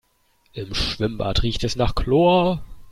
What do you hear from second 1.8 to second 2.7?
Chlor.